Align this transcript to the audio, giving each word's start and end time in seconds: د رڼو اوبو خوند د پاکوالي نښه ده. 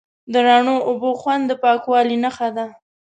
د 0.31 0.33
رڼو 0.47 0.75
اوبو 0.89 1.09
خوند 1.21 1.43
د 1.47 1.51
پاکوالي 1.63 2.17
نښه 2.23 2.49
ده. 2.57 2.65